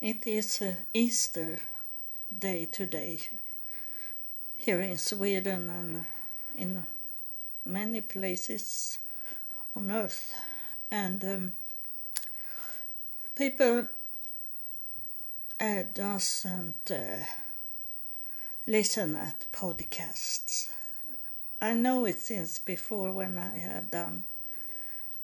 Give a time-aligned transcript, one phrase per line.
[0.00, 1.58] It is uh, Easter
[2.30, 3.18] day today
[4.54, 6.04] here in Sweden and
[6.54, 6.84] in
[7.64, 9.00] many places
[9.74, 10.34] on earth.
[10.88, 11.52] And um,
[13.34, 13.88] people
[15.60, 17.24] uh, doesn't uh,
[18.68, 20.70] listen at podcasts.
[21.60, 24.22] I know it since before when I have done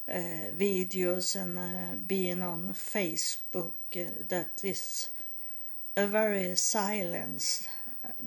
[0.08, 5.10] uh, videos and uh, being on Facebook uh, that is
[5.96, 7.68] a very silent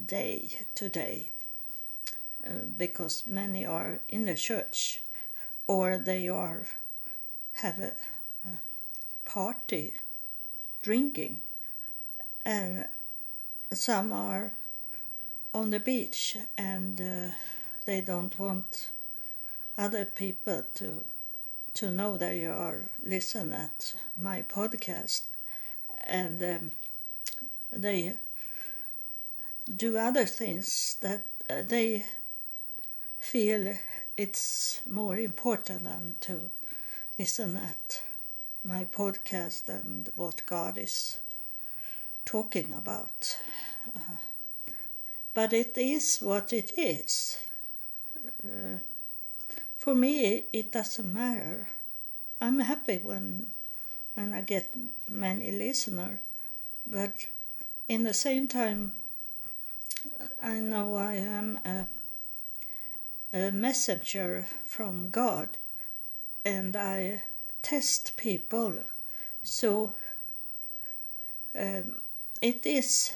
[0.05, 1.29] day today
[2.77, 5.01] because many are in the church
[5.67, 6.65] or they are
[7.53, 7.91] have a,
[8.45, 8.57] a
[9.25, 9.93] party
[10.81, 11.41] drinking.
[12.45, 12.87] And
[13.73, 14.53] some are
[15.53, 17.33] on the beach and uh,
[17.85, 18.89] they don't want
[19.77, 21.03] other people to
[21.77, 25.21] to know that you are listen at my podcast
[26.07, 26.71] and um,
[27.71, 28.15] they
[29.75, 32.03] do other things that uh, they
[33.19, 33.75] feel
[34.15, 36.49] it's more important than to
[37.19, 38.01] listen at
[38.63, 41.19] my podcast and what God is
[42.25, 43.37] talking about.
[43.95, 44.17] Uh,
[45.35, 47.37] but it is what it is.
[48.43, 48.79] Uh,
[49.77, 51.67] for me, it doesn't matter.
[52.39, 53.47] I'm happy when
[54.15, 54.75] when I get
[55.07, 56.19] many listeners,
[56.85, 57.27] but
[57.87, 58.93] in the same time,
[60.41, 61.87] I know I am a,
[63.31, 65.57] a messenger from God,
[66.43, 67.23] and I
[67.61, 68.73] test people.
[69.43, 69.93] So
[71.55, 72.01] um,
[72.41, 73.13] it is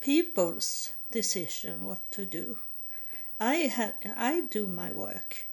[0.00, 2.58] people's decision what to do.
[3.40, 5.46] I ha- I do my work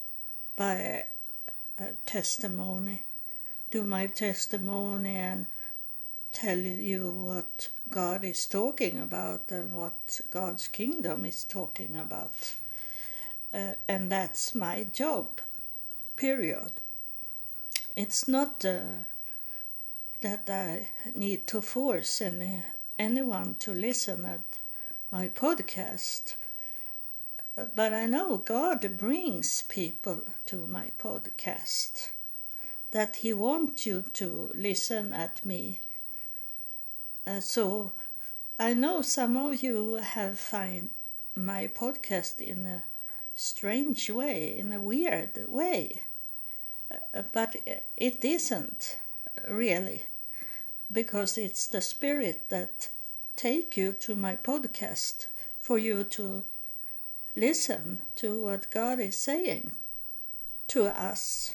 [0.56, 1.06] by
[2.04, 3.02] testimony,
[3.70, 5.46] do my testimony and
[6.32, 12.54] tell you what God is talking about and what God's kingdom is talking about.
[13.54, 15.40] Uh, and that's my job,
[16.16, 16.72] period.
[17.96, 18.80] It's not uh,
[20.20, 22.62] that I need to force any,
[22.98, 24.58] anyone to listen at
[25.10, 26.34] my podcast
[27.56, 32.10] but I know God brings people to my podcast.
[32.90, 35.80] That He wants you to listen at me.
[37.26, 37.92] Uh, so
[38.58, 40.90] I know some of you have find
[41.34, 42.82] my podcast in a
[43.34, 46.02] strange way, in a weird way.
[46.90, 47.56] Uh, but
[47.96, 48.96] it isn't
[49.48, 50.04] really,
[50.92, 52.90] because it's the Spirit that
[53.34, 55.26] take you to my podcast
[55.58, 56.44] for you to
[57.36, 59.72] listen to what God is saying
[60.68, 61.54] to us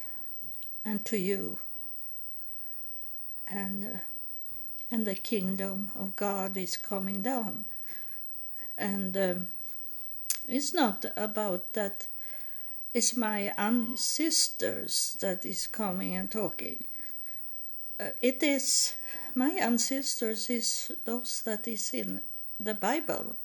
[0.86, 1.58] and to you.
[3.48, 3.98] And, uh,
[4.90, 7.66] and the kingdom of God is coming down.
[8.78, 9.48] And um,
[10.48, 12.08] it's not about that
[12.94, 16.84] it's my ancestors that is coming and talking.
[18.00, 18.96] Uh, it is
[19.34, 22.22] my ancestors is those that is in
[22.60, 23.38] the Bible.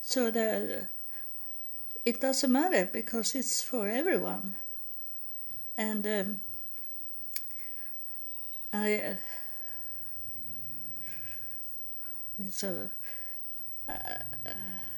[0.00, 0.86] So the
[2.08, 4.54] it doesn't matter because it's for everyone.
[5.76, 6.40] And um,
[8.72, 9.14] I, uh,
[12.50, 12.88] so
[13.86, 13.92] uh,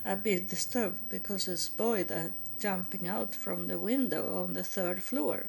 [0.04, 5.03] I've been disturbed because this boy that jumping out from the window on the third
[5.03, 5.47] floor.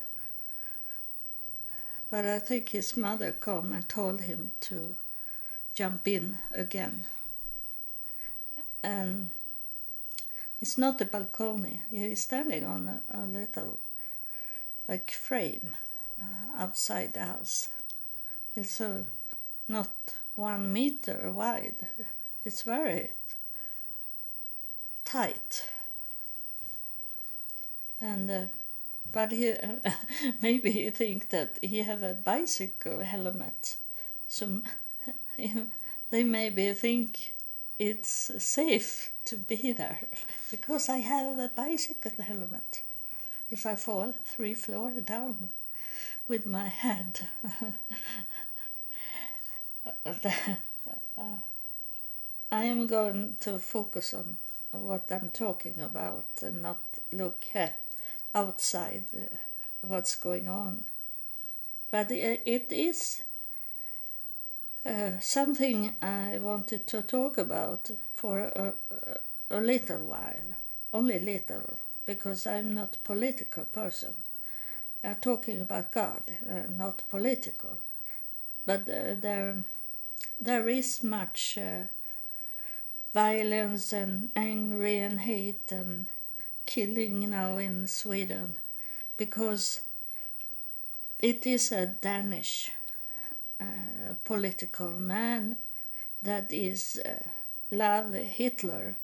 [2.09, 4.95] But I think his mother come and told him to
[5.75, 7.03] jump in again.
[8.83, 9.29] And
[10.61, 11.81] it's not a balcony.
[11.89, 13.79] He's standing on a, a little,
[14.87, 15.75] like frame,
[16.21, 17.69] uh, outside the house.
[18.55, 19.03] It's uh,
[19.67, 19.89] not
[20.35, 21.87] one meter wide.
[22.45, 23.11] It's very
[25.03, 25.65] tight.
[27.99, 28.45] And uh,
[29.11, 29.53] but he
[30.41, 33.77] maybe he think that he have a bicycle helmet,
[34.27, 34.61] so
[36.09, 37.33] they maybe think
[37.77, 40.01] it's safe to be there
[40.49, 42.83] because I have a bicycle helmet.
[43.49, 45.49] If I fall three floors down
[46.27, 47.27] with my head,
[52.51, 54.37] I am going to focus on
[54.71, 56.81] what I'm talking about and not
[57.11, 57.79] look at
[58.33, 59.35] outside uh,
[59.81, 60.85] what's going on.
[61.89, 63.21] But it is
[64.85, 68.73] uh, something I wanted to talk about for a,
[69.51, 70.55] a, a little while,
[70.93, 74.13] only little, because I'm not a political person.
[75.03, 77.77] I'm talking about God, uh, not political.
[78.65, 79.63] But uh, there,
[80.39, 81.83] there is much uh,
[83.13, 86.07] violence and angry and hate and
[86.65, 88.57] killing now in Sweden
[89.17, 89.81] because
[91.19, 92.71] it is a Danish
[93.61, 95.57] uh, political man
[96.21, 97.23] that is uh,
[97.71, 98.95] love Hitler.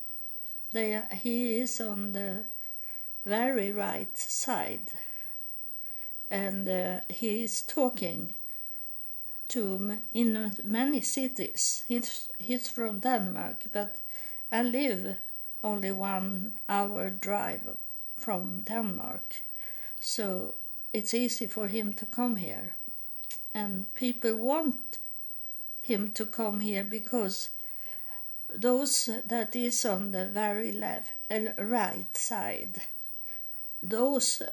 [0.71, 2.44] They, he is on the
[3.25, 4.92] very right side
[6.30, 8.33] and uh, he is talking
[9.50, 11.83] to in many cities.
[11.88, 14.00] He's, he's from Denmark, but
[14.51, 15.18] I live
[15.63, 17.62] only one hour drive
[18.18, 19.42] from Denmark,
[20.00, 20.56] so
[20.94, 22.75] it's easy for him to come here.
[23.57, 25.00] And people want
[25.81, 27.50] him to come here because
[28.54, 32.83] those that is on the very left, uh, right side,
[33.81, 34.44] those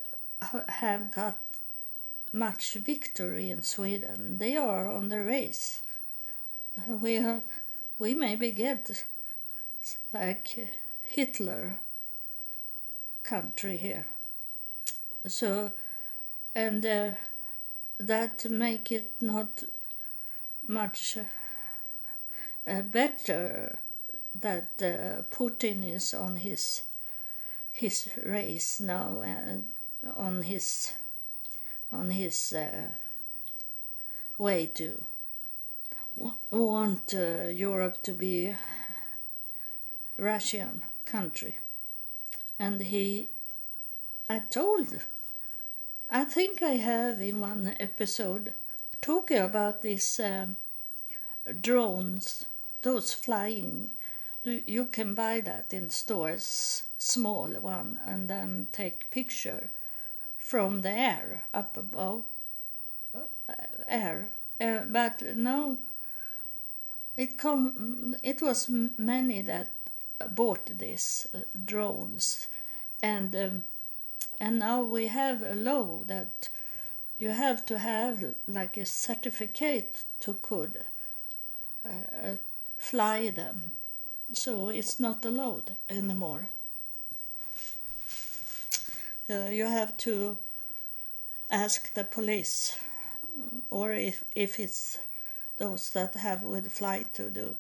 [0.71, 1.37] have got
[2.33, 4.39] much victory in Sweden.
[4.39, 5.83] They are on the race.
[6.89, 7.43] We are,
[7.99, 9.05] we maybe get
[10.15, 10.67] like
[11.03, 11.79] Hitler
[13.23, 14.07] country here.
[15.27, 15.73] So,
[16.55, 17.11] and uh,
[17.99, 19.63] that make it not
[20.67, 21.19] much
[22.67, 23.79] uh, better
[24.35, 26.83] that uh, Putin is on his
[27.71, 29.65] his race now and
[30.17, 30.95] on his
[31.93, 32.89] on his uh,
[34.39, 35.05] way to
[36.51, 38.55] want uh, Europe to be
[40.17, 41.57] Russian country.
[42.59, 43.29] And he,
[44.29, 45.01] I told,
[46.11, 48.53] I think I have in one episode
[49.03, 50.57] talking about these um,
[51.61, 52.45] drones,
[52.83, 53.91] those flying.
[54.45, 59.71] You can buy that in stores, small one, and then take picture
[60.39, 62.25] from the air up above
[63.15, 63.21] uh,
[63.89, 64.29] air
[64.61, 65.79] uh, but now
[67.17, 69.69] it come it was many that
[70.31, 72.49] bought these uh, drones
[73.03, 73.65] and um,
[74.41, 76.49] and now we have a law that
[77.19, 80.85] you have to have like a certificate to could
[81.87, 82.37] uh, uh
[82.79, 83.73] fly them
[84.33, 86.49] so it's not allowed anymore
[89.31, 90.37] uh, you have to
[91.51, 92.79] ask the police,
[93.71, 94.99] or if, if it's
[95.57, 97.57] those that have with flight to do,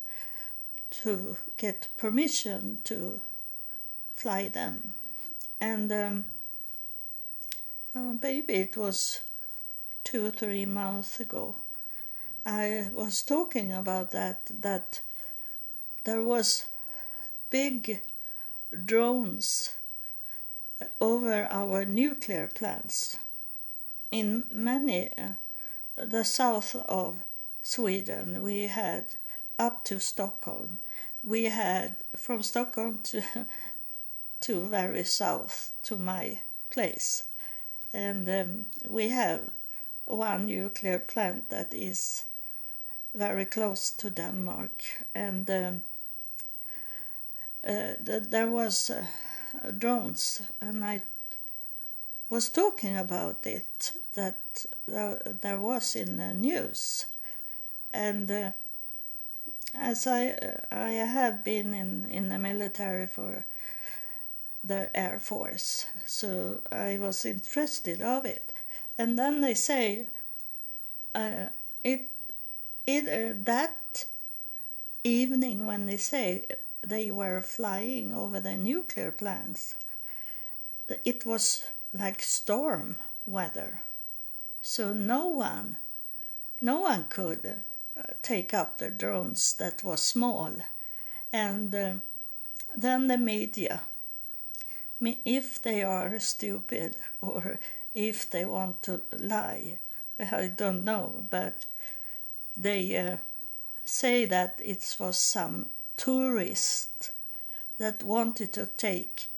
[0.91, 3.21] to get permission to
[4.15, 4.93] fly them.
[5.61, 6.25] And um,
[7.95, 9.21] maybe it was
[10.03, 11.55] two or three months ago.
[12.45, 15.01] I was talking about that that
[16.05, 16.67] there was
[17.51, 18.03] big
[18.85, 19.75] drones
[21.01, 23.17] over our nuclear plants
[24.11, 25.31] in many uh,
[25.97, 27.19] the south of
[27.63, 28.43] Sweden.
[28.43, 29.07] We had
[29.59, 30.81] up to Stockholm.
[31.23, 33.23] We had from Stockholm to
[34.41, 37.25] to very south to my place
[37.95, 39.41] and um, we have
[40.07, 42.25] one nuclear plant that is
[43.15, 44.83] very close to Denmark.
[45.15, 45.83] And um,
[47.67, 49.07] uh, th- there was uh,
[49.79, 51.03] drones, and I
[52.29, 57.07] was talking about it that there was in the news,
[57.93, 58.51] and uh,
[59.75, 63.45] as I uh, I have been in in the military for
[64.67, 68.53] the air force, so I was interested of it,
[68.99, 70.07] and then they say
[71.15, 71.49] uh,
[71.83, 72.11] it
[72.87, 74.07] it uh, that
[75.03, 76.45] evening when they say
[76.83, 79.75] they were flying over the nuclear plants,
[81.05, 83.83] it was like storm weather.
[84.63, 85.77] So no one,
[86.61, 87.57] no one could
[87.97, 90.53] uh, take up the drones that was small,
[91.33, 91.95] and uh,
[92.77, 93.83] then the media,
[95.01, 97.59] if they are stupid or
[97.95, 99.79] if they want to lie,
[100.19, 101.65] I don't know, but
[102.57, 103.17] they uh,
[103.85, 107.11] say that it was some tourist
[107.79, 109.29] that wanted to take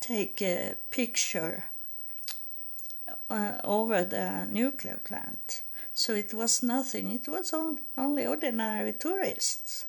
[0.00, 1.64] take a picture
[3.30, 5.62] uh, over the nuclear plant.
[5.94, 7.12] So it was nothing.
[7.12, 9.86] It was on, only ordinary tourists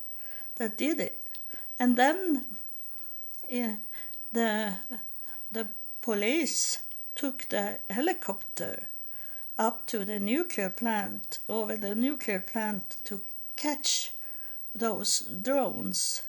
[0.58, 1.20] that did it.
[1.80, 2.46] And then
[3.50, 3.76] yeah,
[4.34, 4.74] the
[5.52, 5.68] the
[6.02, 6.80] police
[7.16, 8.88] took the helicopter
[9.58, 13.22] up to the nuclear plant over the nuclear plant to
[13.56, 14.12] catch
[14.76, 16.24] those drones,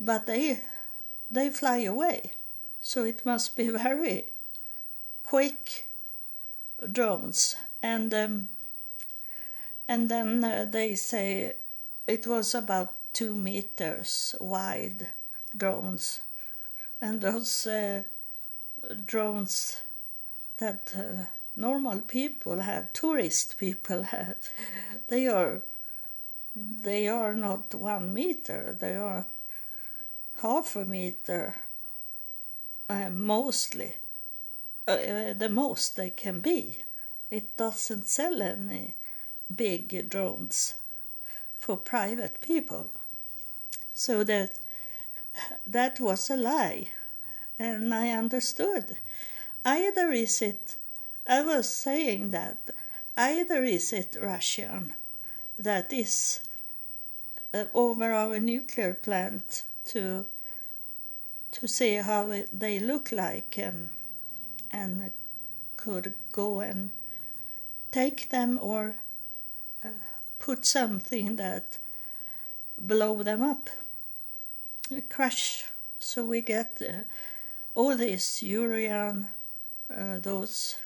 [0.00, 0.60] but they
[1.30, 2.32] they fly away.
[2.80, 4.26] So it must be very
[5.24, 5.86] quick
[6.90, 8.48] drones, and um,
[9.86, 11.54] and then uh, they say
[12.06, 15.08] it was about two meters wide
[15.56, 16.20] drones,
[17.04, 18.02] and those uh,
[19.04, 19.82] drones
[20.56, 24.36] that uh, normal people have, tourist people have,
[25.08, 25.62] they are
[26.56, 28.76] they are not one meter.
[28.78, 29.26] They are
[30.40, 31.56] half a meter,
[32.88, 33.96] uh, mostly.
[34.86, 36.78] Uh, the most they can be.
[37.30, 38.94] It doesn't sell any
[39.54, 40.74] big drones
[41.58, 42.90] for private people.
[43.92, 44.58] So that
[45.66, 46.88] that was a lie,
[47.58, 48.96] and I understood.
[49.64, 50.76] Either is it,
[51.26, 52.58] I was saying that,
[53.16, 54.92] either is it Russian
[55.58, 56.40] that is
[57.54, 60.26] uh, over our nuclear plant to
[61.52, 63.90] to see how it, they look like and
[64.72, 65.12] and
[65.76, 66.90] could go and
[67.92, 68.96] take them or
[69.84, 69.88] uh,
[70.40, 71.78] put something that
[72.80, 73.70] blow them up
[75.02, 75.66] crash
[75.98, 76.92] so we get uh,
[77.74, 79.28] all this urian
[79.90, 80.76] uh, those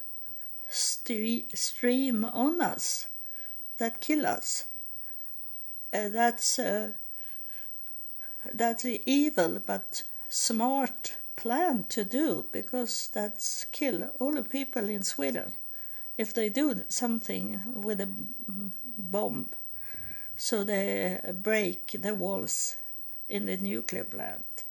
[0.70, 3.06] stre- stream on us
[3.78, 4.64] that kill us.
[5.92, 6.58] Uh, that's
[8.52, 15.52] that's evil but smart plan to do because that's kill all the people in Sweden
[16.16, 18.08] if they do something with a
[18.98, 19.50] bomb
[20.36, 22.76] so they break the walls
[23.28, 24.64] in the nuclear plant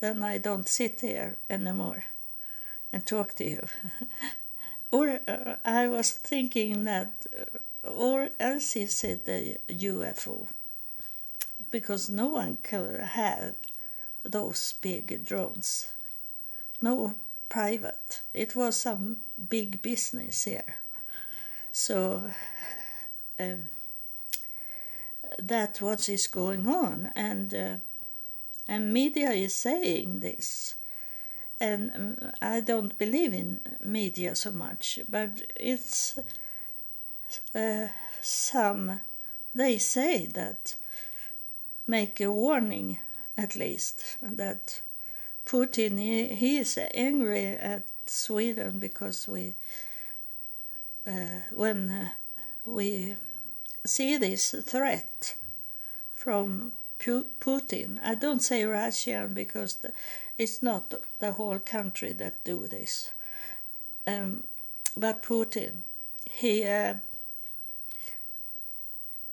[0.00, 2.04] then I don't sit here anymore
[2.92, 3.66] and talk to you
[4.90, 10.46] or uh, I was thinking that uh, or else is it a UFO
[11.70, 13.54] because no one can have
[14.24, 15.92] those big drones.
[16.80, 17.14] No
[17.48, 18.20] private.
[18.34, 19.18] It was some
[19.48, 20.76] big business here.
[21.72, 22.30] So
[23.38, 23.64] um,
[25.38, 27.76] that what is going on, and uh,
[28.68, 30.74] and media is saying this,
[31.60, 36.18] and um, I don't believe in media so much, but it's
[37.54, 37.88] uh,
[38.20, 39.00] some
[39.54, 40.74] they say that
[41.86, 42.98] make a warning
[43.36, 44.82] at least that
[45.46, 49.54] Putin he, he is angry at Sweden because we
[51.06, 52.08] uh, when uh,
[52.66, 53.16] we
[53.88, 55.34] see this threat
[56.14, 57.98] from Putin.
[58.02, 59.78] I don't say Russian because
[60.36, 63.12] it's not the whole country that do this.
[64.06, 64.44] Um,
[64.96, 65.82] but Putin,
[66.30, 66.94] he uh,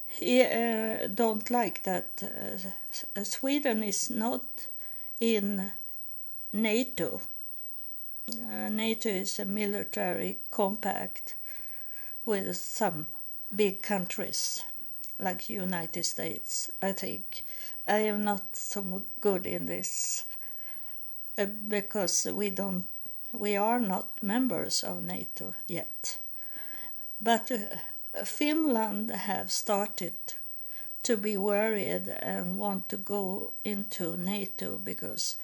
[0.08, 4.68] he uh, don't like that uh, Sweden is not
[5.20, 5.72] in
[6.54, 7.22] NATO.
[8.32, 11.36] Uh, NATO is a military compact
[12.26, 13.08] with some
[13.56, 14.64] big countries
[15.20, 16.72] like United States.
[16.82, 17.44] I think
[17.88, 20.26] I am not so good in this
[21.38, 22.86] uh, because we don't
[23.32, 26.20] we are not members of NATO yet.
[27.22, 30.14] But uh, Finland have started
[31.04, 35.36] to be worried and want to go into NATO because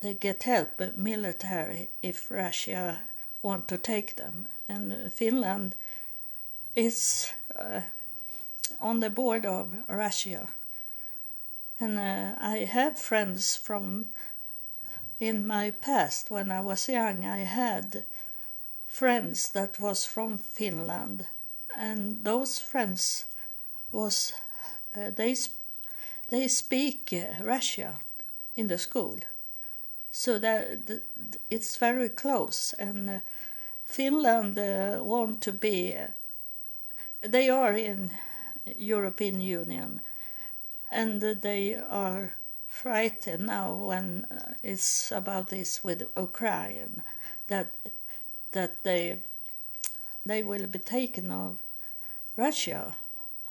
[0.00, 2.98] they get help military if Russia
[3.42, 4.48] want to take them.
[4.68, 5.74] And Finland
[6.74, 7.80] is uh,
[8.80, 10.48] on the board of Russia.
[11.78, 14.08] And uh, I have friends from
[15.18, 18.04] in my past when I was young I had
[18.86, 21.26] friends that was from Finland
[21.76, 23.24] and those friends
[23.92, 24.32] was
[24.96, 25.36] uh, they
[26.28, 27.94] they speak uh, Russian
[28.56, 29.18] in the school,
[30.12, 31.02] so that, that
[31.50, 32.72] it's very close.
[32.78, 33.18] And uh,
[33.84, 35.96] Finland uh, want to be.
[37.22, 38.10] They are in
[38.76, 40.00] European Union,
[40.90, 42.34] and they are
[42.66, 47.02] frightened now when uh, it's about this with Ukraine
[47.48, 47.74] that
[48.52, 49.20] that they
[50.24, 51.58] they will be taken of
[52.36, 52.96] Russia.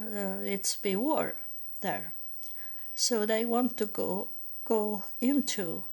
[0.01, 1.35] Uh, it's be war
[1.81, 2.13] there,
[2.95, 4.29] so they want to go
[4.65, 5.83] go into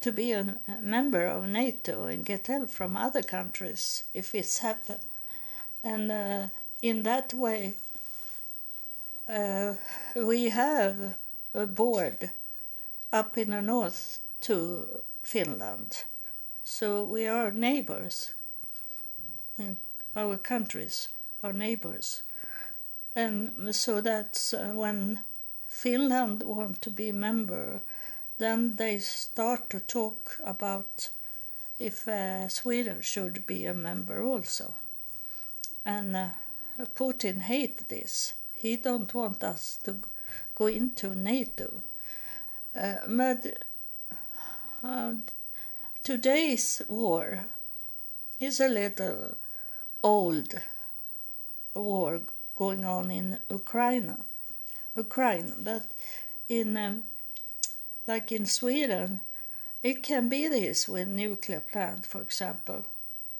[0.00, 5.06] to be a member of NATO and get help from other countries if it's happened,
[5.84, 6.48] and uh,
[6.82, 7.74] in that way
[9.28, 9.74] uh,
[10.14, 11.14] we have
[11.54, 12.30] a board
[13.12, 14.86] up in the north to
[15.22, 16.04] Finland,
[16.64, 18.34] so we are neighbors
[20.14, 21.08] our countries,
[21.42, 22.22] our neighbors.
[23.14, 25.20] And so that's uh, when
[25.68, 27.80] Finland want to be a member,
[28.38, 31.10] then they start to talk about
[31.78, 34.74] if uh, Sweden should be a member also.
[35.84, 36.28] And uh,
[36.86, 38.34] Putin hate this.
[38.52, 39.96] He don't want us to
[40.54, 41.82] go into NATO.
[42.78, 43.64] Uh, but
[44.82, 45.14] uh,
[46.02, 47.46] today's war
[48.40, 49.36] is a little
[50.02, 50.54] old
[51.74, 52.22] war
[52.56, 54.16] going on in Ukraine.
[54.96, 55.86] Ukraine, but
[56.48, 57.04] in um,
[58.06, 59.20] like in Sweden,
[59.82, 62.86] it can be this with nuclear plant, for example.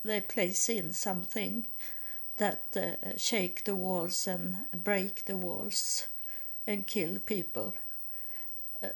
[0.03, 1.67] They place in something
[2.37, 6.07] that uh, shake the walls and break the walls
[6.67, 7.73] and kill people.
[8.83, 8.89] Uh,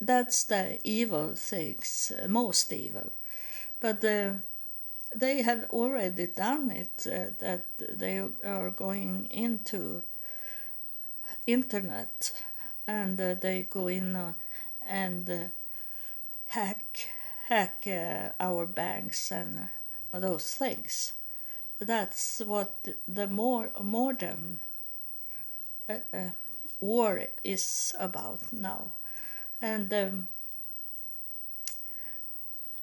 [0.00, 3.10] that's the evil things, uh, most evil.
[3.80, 4.32] But uh,
[5.14, 10.02] they have already done it, uh, that they are going into
[11.46, 12.42] internet
[12.86, 14.32] and uh, they go in uh,
[14.86, 15.50] and
[16.48, 17.08] hack
[17.48, 17.86] hack
[18.40, 19.68] our banks and
[20.12, 21.12] those things.
[21.78, 24.60] That's what the more modern
[26.80, 28.86] war is about now.
[29.62, 30.26] And um,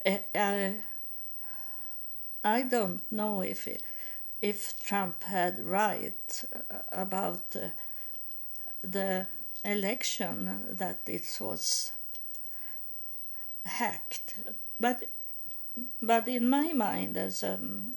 [0.06, 0.76] I,
[2.44, 3.84] I don't know if it,
[4.42, 7.70] if Trump had right uh, about uh,
[8.84, 9.26] the
[9.66, 11.92] election that it was
[13.66, 14.36] hacked,
[14.80, 15.04] but
[16.02, 17.94] but in my mind, as um,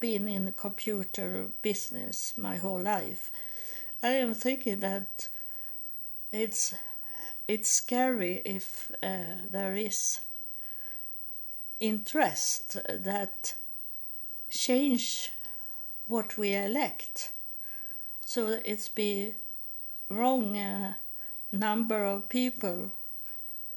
[0.00, 3.30] been in the computer business my whole life,
[4.02, 5.28] I am thinking that
[6.32, 6.74] it's
[7.46, 10.20] it's scary if uh, there is
[11.80, 13.54] interest that
[14.48, 15.32] change
[16.06, 17.32] what we elect.
[18.24, 19.34] So it's be
[20.08, 20.94] wrong uh,
[21.52, 22.92] number of people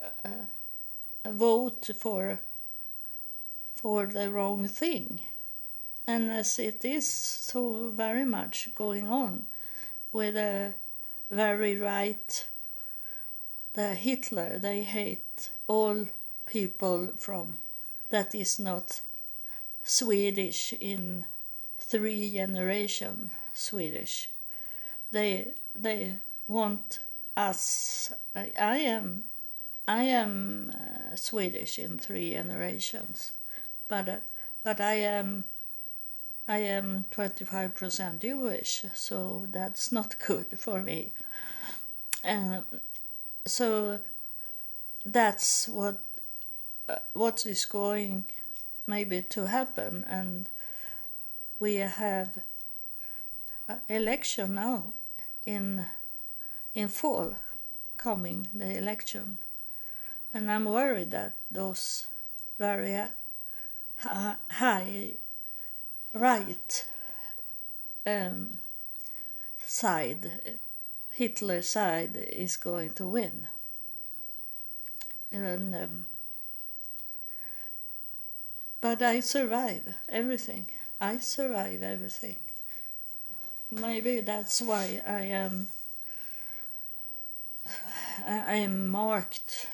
[0.03, 0.27] uh,
[1.25, 2.39] uh vote for
[3.75, 5.19] for the wrong thing
[6.07, 9.45] and as it is so very much going on
[10.11, 10.73] with a
[11.31, 12.45] very right
[13.73, 16.05] the Hitler, they hate all
[16.45, 17.57] people from
[18.09, 19.01] that is not
[19.83, 21.25] Swedish in
[21.79, 24.29] three generation Swedish.
[25.11, 26.99] They they want
[27.35, 28.13] us.
[28.35, 29.23] I, I am
[29.87, 33.31] I am uh, Swedish in three generations,
[33.87, 34.15] but uh,
[34.63, 35.45] but I am
[36.47, 41.11] I am twenty five percent Jewish, so that's not good for me.
[42.23, 42.65] And
[43.45, 43.99] so
[45.05, 45.99] that's what
[46.87, 48.25] uh, what is going
[48.87, 50.49] maybe to happen and
[51.59, 52.39] we have
[53.87, 54.93] election now
[55.45, 55.85] in
[56.75, 57.35] in fall
[57.97, 59.37] coming the election
[60.33, 62.07] and i'm worried that those
[62.57, 62.95] very
[64.05, 65.13] uh, high
[66.13, 66.85] right
[68.05, 68.59] um,
[69.65, 70.57] side
[71.13, 73.47] Hitler's side is going to win.
[75.31, 76.05] And um,
[78.81, 80.65] but I survive everything.
[80.99, 82.37] I survive everything.
[83.71, 85.67] Maybe that's why I am.
[88.27, 89.67] I am marked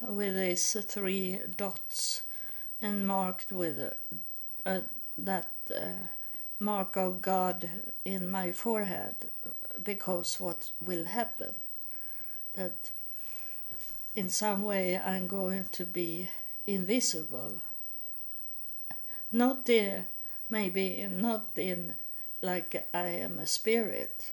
[0.00, 2.22] with these three dots,
[2.80, 4.80] and marked with uh, uh,
[5.18, 5.61] that uh,
[6.58, 7.68] mark of God
[8.04, 9.16] in my forehead
[9.82, 11.54] because what will happen
[12.54, 12.90] that
[14.14, 16.28] in some way I'm going to be
[16.66, 17.58] invisible.
[19.30, 20.06] Not in,
[20.50, 21.94] maybe not in
[22.42, 24.32] like I am a spirit,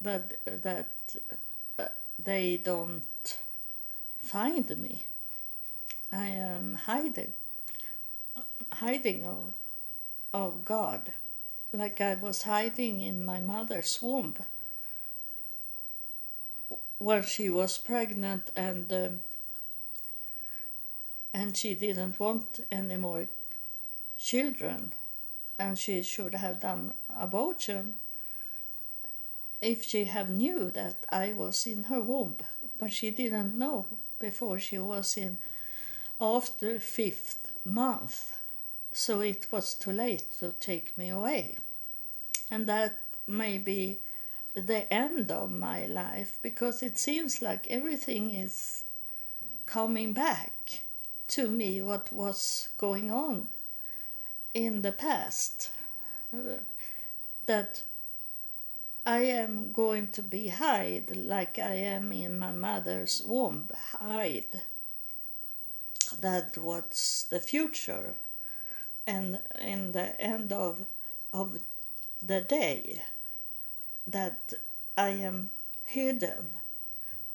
[0.00, 0.86] but that
[1.78, 1.86] uh,
[2.22, 3.38] they don't
[4.20, 5.06] find me.
[6.12, 7.32] I am hiding,
[8.72, 9.52] hiding of,
[10.36, 11.12] of God,
[11.72, 14.34] like I was hiding in my mother's womb
[16.98, 19.20] when she was pregnant and um,
[21.32, 23.28] and she didn't want any more
[24.18, 24.92] children
[25.58, 27.94] and she should have done abortion
[29.60, 32.36] if she have knew that I was in her womb.
[32.78, 33.86] But she didn't know
[34.18, 35.38] before she was in
[36.20, 38.35] after fifth month
[38.96, 41.58] so it was too late to take me away.
[42.50, 43.98] And that may be
[44.54, 48.84] the end of my life because it seems like everything is
[49.66, 50.80] coming back
[51.28, 53.48] to me what was going on
[54.54, 55.72] in the past
[56.32, 56.60] uh,
[57.44, 57.82] that
[59.04, 64.62] I am going to be hide like I am in my mother's womb hide.
[66.18, 68.14] That was the future
[69.06, 70.86] and in the end of
[71.32, 71.58] of
[72.22, 73.02] the day
[74.06, 74.52] that
[74.96, 75.50] I am
[75.84, 76.50] hidden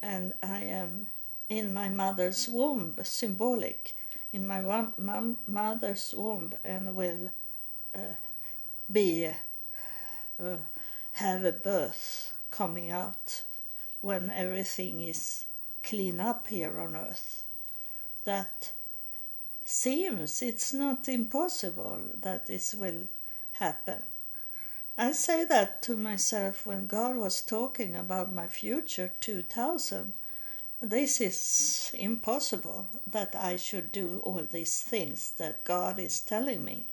[0.01, 1.07] and I am
[1.49, 3.93] in my mother's womb, symbolic,
[4.33, 4.61] in my
[5.47, 7.29] mother's womb, and will
[7.93, 8.15] uh,
[8.91, 9.29] be
[10.39, 10.55] uh,
[11.13, 13.41] have a birth coming out
[13.99, 15.45] when everything is
[15.83, 17.43] clean up here on earth.
[18.23, 18.71] That
[19.63, 23.07] seems it's not impossible that this will
[23.53, 24.03] happen.
[24.97, 30.13] I say that to myself when God was talking about my future 2000.
[30.81, 36.87] This is impossible that I should do all these things that God is telling me.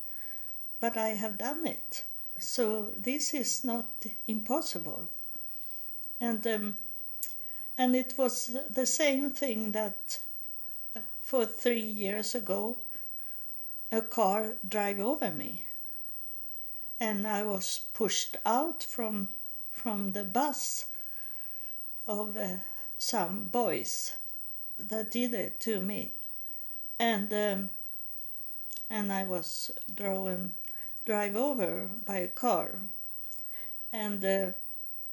[0.81, 2.05] But I have done it.
[2.39, 3.87] So this is not
[4.27, 5.09] impossible.
[6.21, 6.77] And um,
[7.77, 10.21] and it was the same thing that
[11.29, 12.79] for three years ago
[13.93, 15.63] a car drove over me.
[16.99, 19.29] And I was pushed out from
[19.71, 20.87] from the bus
[22.07, 22.57] of uh,
[22.97, 24.15] some boys
[24.79, 26.13] that did it to me,
[26.99, 27.71] and um,
[28.89, 30.53] and I was driven
[31.05, 32.71] drive over by a car,
[33.93, 34.53] and uh,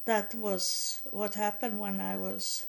[0.06, 2.65] that was what happened when I was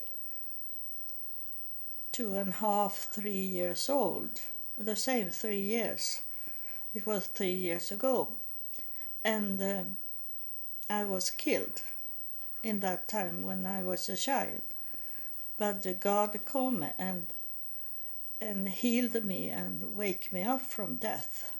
[2.17, 4.41] two and a half, three years old.
[4.75, 6.21] The same three years.
[6.91, 8.29] It was three years ago
[9.23, 9.83] and uh,
[10.89, 11.83] I was killed
[12.63, 14.63] in that time when I was a child.
[15.59, 17.27] But the God came and
[18.41, 21.55] and healed me and wake me up from death.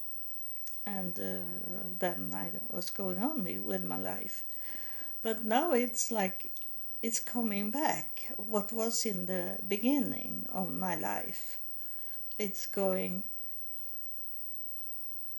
[0.87, 1.45] And uh,
[1.99, 4.43] then I was going on with my life.
[5.21, 6.49] But now it's like
[7.01, 8.31] it's coming back.
[8.37, 11.59] What was in the beginning of my life,
[12.37, 13.23] it's going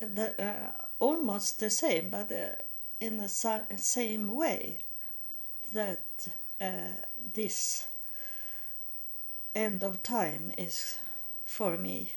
[0.00, 2.54] the, uh, almost the same, but uh,
[3.00, 4.78] in the same way
[5.72, 6.28] that
[6.60, 6.94] uh,
[7.34, 7.86] this
[9.54, 10.98] end of time is
[11.44, 12.12] for me.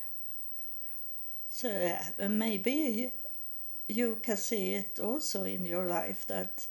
[1.50, 1.70] So
[2.20, 3.12] uh, maybe
[3.88, 6.66] you can see it also in your life that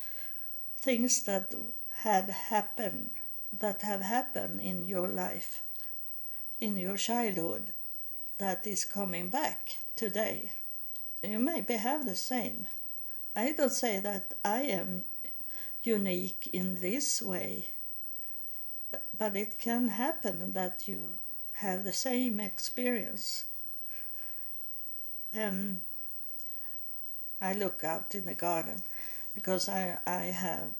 [0.78, 1.54] things that
[2.02, 3.10] had happened,
[3.58, 5.62] that have happened in your life,
[6.60, 7.72] in your childhood,
[8.38, 10.50] that is coming back today
[11.22, 12.66] you maybe have the same.
[13.36, 15.04] I don't say that I am
[15.82, 17.66] unique in this way,
[19.16, 21.12] but it can happen that you
[21.54, 23.44] have the same experience.
[25.38, 25.82] Um,
[27.40, 28.82] I look out in the garden
[29.34, 30.70] because I, I have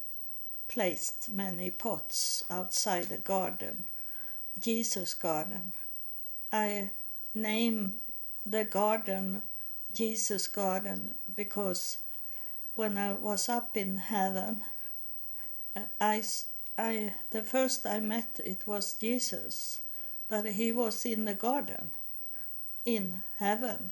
[0.71, 3.85] placed many pots outside the garden,
[4.61, 5.73] Jesus garden.
[6.53, 6.91] I
[7.35, 7.95] name
[8.47, 9.43] the garden
[9.93, 11.99] Jesus garden because
[12.77, 14.63] when I was up in heaven,
[16.01, 16.23] I,
[16.79, 19.81] I, the first I met it was Jesus,
[20.29, 21.91] but he was in the garden,
[22.85, 23.91] in heaven.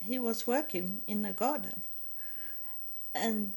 [0.00, 1.82] He was working in the garden,
[3.12, 3.54] and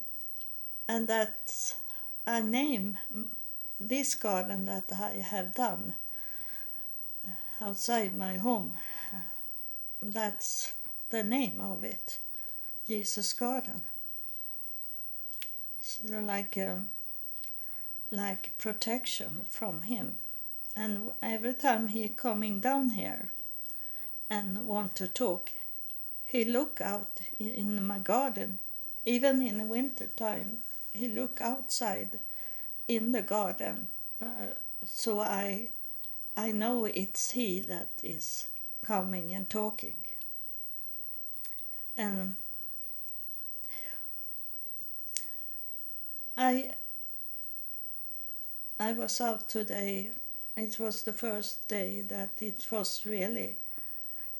[0.90, 1.76] and that
[2.26, 2.98] I name
[3.80, 5.96] this garden that I have done
[7.28, 7.32] uh,
[7.66, 8.74] outside my home.
[10.02, 10.74] That's
[11.10, 12.20] the name of it,
[12.88, 13.82] Jesus Garden.
[15.82, 16.88] So like um,
[18.10, 20.16] like protection from him.
[20.76, 23.32] And every time he coming down here
[24.30, 25.52] and want to talk,
[26.26, 28.60] he look out in my garden,
[29.06, 30.60] even in the winter time.
[30.94, 32.20] He look outside
[32.88, 33.88] in the garden,
[34.22, 34.54] uh,
[34.86, 35.70] so I
[36.38, 38.48] I know it's he that is
[38.84, 39.96] coming and talking.
[41.98, 42.36] Um,
[46.38, 46.74] I
[48.80, 50.12] I was out today.
[50.56, 53.58] It was the first day that it was really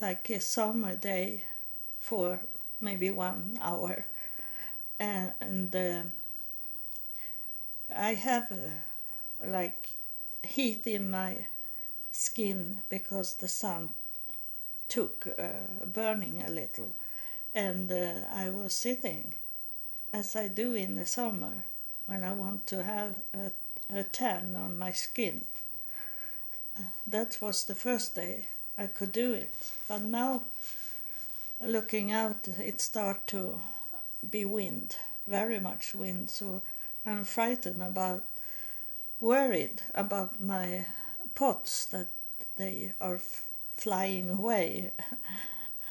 [0.02, 1.44] like a summer day
[2.00, 2.40] for
[2.82, 4.06] maybe one hour,
[5.00, 6.04] and, and uh,
[7.96, 9.90] I have uh, like
[10.44, 11.48] heat in my
[12.12, 13.90] skin because the sun
[14.90, 16.94] took uh, burning a little
[17.56, 19.36] and uh, I was sitting,
[20.12, 21.66] as I do in the summer,
[22.08, 23.52] when I want to have a,
[23.96, 25.46] a tan on my skin.
[27.06, 28.46] That was the first day
[28.78, 29.54] I could do it.
[29.88, 30.42] But now,
[31.64, 33.60] looking out, it start to
[34.28, 34.96] be wind,
[35.28, 36.32] very much wind.
[36.32, 36.64] So
[37.06, 38.24] I'm frightened about,
[39.20, 40.86] worried about my
[41.36, 42.08] pots that
[42.56, 43.20] they are
[43.76, 44.92] flying away.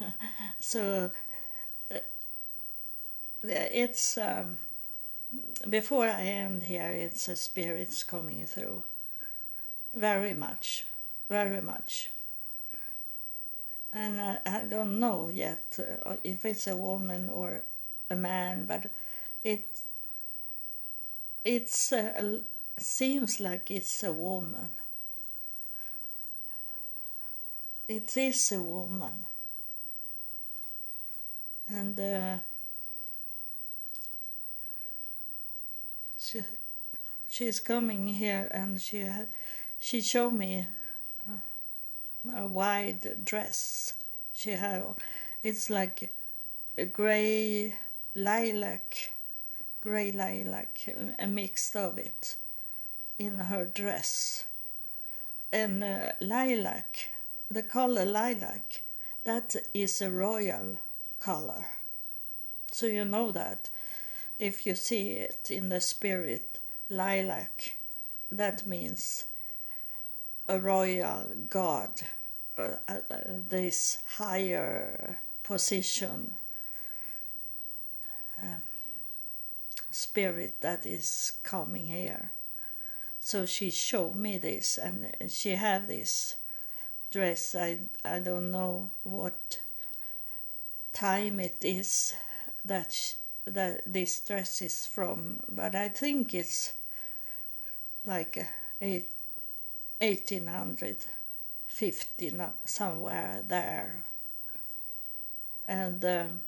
[0.60, 1.10] so
[3.42, 4.58] it's um,
[5.68, 6.90] before I end here.
[6.90, 8.82] It's a spirits coming through,
[9.94, 10.86] very much,
[11.28, 12.10] very much.
[13.92, 17.62] And I, I don't know yet uh, if it's a woman or
[18.10, 18.90] a man, but
[19.44, 19.64] it
[21.44, 22.40] it's uh,
[22.78, 24.68] seems like it's a woman.
[27.86, 29.24] It is a woman,
[31.68, 32.36] and uh,
[36.18, 36.40] she
[37.28, 39.06] she's coming here, and she
[39.78, 40.66] she showed me
[42.36, 43.94] a wide dress
[44.34, 44.84] she had.
[45.42, 46.12] It's like
[46.78, 47.74] a gray
[48.14, 49.12] lilac,
[49.82, 52.36] gray lilac, a mix of it
[53.18, 54.44] in her dress.
[55.52, 57.10] And uh, lilac,
[57.50, 58.82] the color lilac,
[59.24, 60.78] that is a royal
[61.20, 61.66] color.
[62.70, 63.68] So you know that
[64.38, 67.74] if you see it in the spirit, lilac,
[68.30, 69.24] that means
[70.48, 72.02] a royal god,
[72.56, 72.98] uh, uh,
[73.48, 76.32] this higher position
[78.42, 78.62] um,
[79.92, 82.30] spirit that is coming here.
[83.20, 86.36] So she showed me this, and she have this
[87.10, 87.54] dress.
[87.54, 89.60] I I don't know what
[90.92, 92.14] time it is
[92.64, 96.72] that sh- that this dress is from, but I think it's
[98.04, 98.46] like
[98.80, 99.08] eight,
[100.00, 102.32] 1850
[102.64, 104.04] somewhere there
[105.68, 106.42] and um,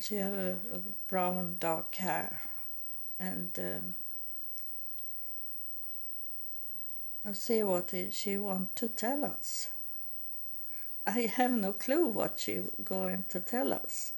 [0.00, 2.40] she have a, a, brown dark hair
[3.18, 3.94] and um,
[7.26, 9.68] I'll see what she want to tell us.
[11.06, 14.12] I have no clue what she going to tell us.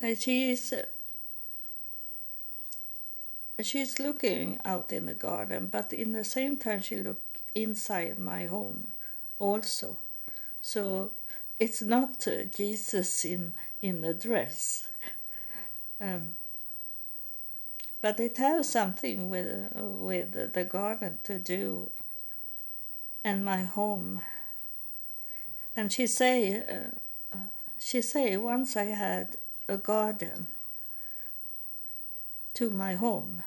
[0.00, 0.74] And she's
[3.98, 7.20] looking out in the garden, but in the same time she look
[7.54, 8.88] inside my home
[9.38, 9.98] also.
[10.60, 11.10] So
[11.58, 14.88] it's not uh, Jesus in in a dress.
[15.98, 16.34] Um,
[18.02, 21.90] but it has something with with the garden to do
[23.24, 24.20] and my home
[25.74, 26.62] and she say
[27.32, 27.38] uh,
[27.80, 29.36] she say once i had
[29.68, 30.46] a garden
[32.54, 33.42] to my home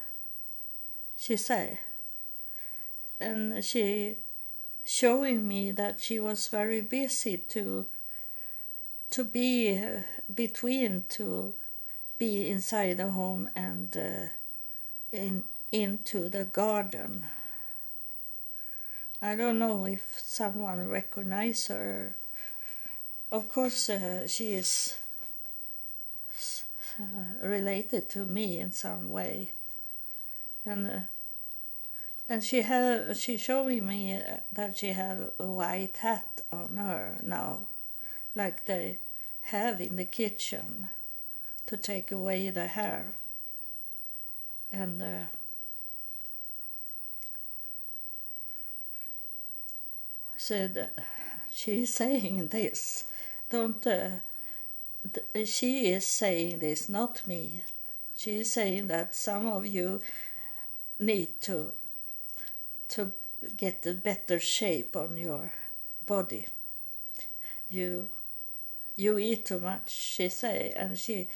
[1.17, 1.79] she say
[3.21, 4.17] and she
[4.89, 7.85] showing me that she was very busy to
[9.11, 10.01] to be uh,
[10.33, 11.53] between to
[12.17, 14.25] be inside the home and uh,
[15.11, 17.25] in into the garden.
[19.21, 22.15] I don't know if someone recognize her.
[23.31, 24.97] Of course, uh, she is
[27.39, 29.51] related to me in some way,
[30.65, 30.99] and uh,
[32.29, 34.21] and she had she showing me
[34.53, 37.61] that she have a white hat on her now,
[38.35, 38.99] like they
[39.41, 40.89] have in the kitchen,
[41.65, 43.15] to take away the hair.
[44.71, 45.23] And uh,
[50.37, 50.91] said
[51.51, 53.05] she's saying this.
[53.49, 54.09] Don't uh,
[55.33, 57.63] th- she is saying this not me.
[58.15, 59.99] She is saying that some of you
[60.99, 61.73] need to
[62.89, 63.11] to
[63.55, 65.53] get a better shape on your
[66.05, 66.47] body.
[67.69, 68.09] You
[68.95, 71.27] you eat too much she say and she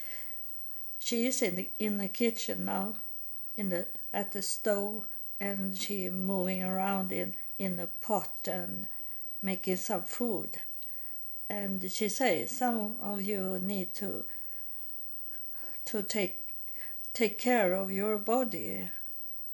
[1.00, 2.96] she is in the in the kitchen now
[3.56, 5.06] in the at the stove
[5.40, 8.88] and she moving around in in a pot and
[9.42, 10.50] making some food.
[11.50, 14.26] And she says some of you need to
[15.86, 16.40] to take
[17.14, 18.90] take care of your body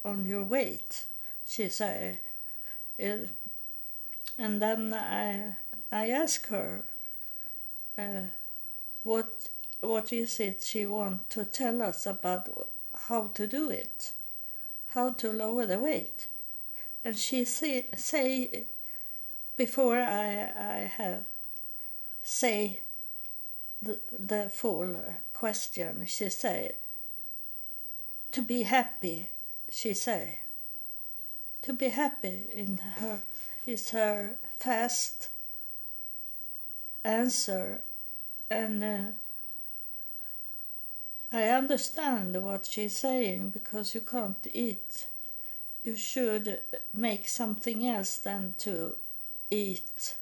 [0.05, 1.05] on your weight
[1.49, 2.19] she say
[2.99, 5.55] and then i
[5.91, 6.83] i ask her
[7.97, 8.21] uh,
[9.03, 9.49] what
[9.81, 12.69] what is it she want to tell us about
[13.07, 14.11] how to do it,
[14.89, 16.27] how to lower the weight.
[17.03, 18.65] And she say, say
[19.55, 21.23] before I, I have
[22.23, 22.81] say
[23.81, 24.97] the, the full
[25.33, 26.73] question, she said,
[28.31, 29.29] to be happy,
[29.69, 30.39] she say.
[31.63, 33.21] To be happy in her
[33.65, 35.29] is her fast
[37.03, 37.81] answer
[38.49, 39.01] and uh,
[41.31, 45.07] I understand what she's saying because you can't eat.
[45.83, 46.61] You should
[46.93, 48.95] make something else than to
[49.51, 50.15] eat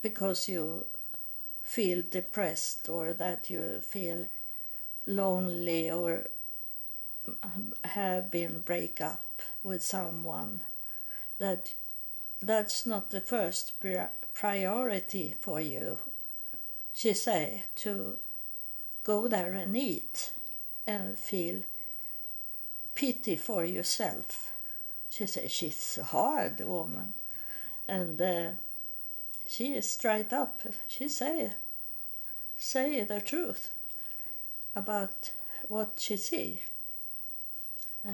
[0.00, 0.86] because you
[1.62, 4.26] feel depressed or that you feel
[5.06, 6.26] lonely or
[7.84, 9.23] have been break up
[9.64, 10.62] with someone
[11.38, 11.74] that
[12.40, 13.72] that's not the first
[14.34, 15.98] priority for you
[16.94, 18.16] she say to
[19.02, 20.32] go there and eat
[20.86, 21.62] and feel
[22.94, 24.52] pity for yourself.
[25.10, 27.14] She said she's a hard woman.
[27.88, 28.50] And uh,
[29.48, 30.60] she is straight up.
[30.86, 31.52] She say
[32.56, 33.70] say the truth
[34.76, 35.32] about
[35.66, 36.60] what she see.
[38.06, 38.12] Uh,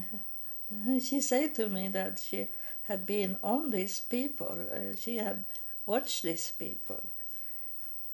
[1.01, 2.49] she said to me that she
[2.83, 5.45] had been on these people uh, she had
[5.91, 7.03] watched these people.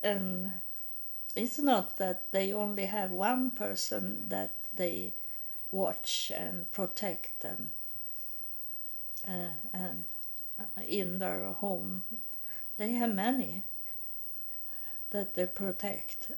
[0.03, 0.53] And
[1.35, 5.13] it's not that they only have one person that they
[5.71, 7.71] watch and protect them
[9.29, 10.05] uh, and
[10.59, 12.05] uh, in their home.
[12.79, 13.63] They have many
[15.11, 16.31] that they protect.